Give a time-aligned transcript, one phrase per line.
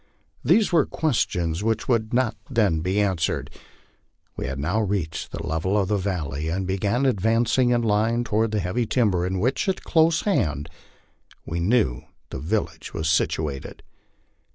[0.43, 3.51] These were questions which could not then be answered.
[4.35, 8.23] We had now reached the level of the valley, and be gan advancing in line
[8.23, 10.69] toward the heavy timber in which and close at hand
[11.45, 12.01] we knew
[12.31, 13.83] the village was situated.